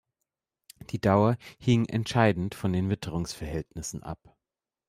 Die 0.89 0.99
Dauer 0.99 1.37
hing 1.59 1.85
entscheidend 1.85 2.55
von 2.55 2.73
den 2.73 2.89
Witterungsverhältnissen 2.89 4.01
ab. 4.01 4.35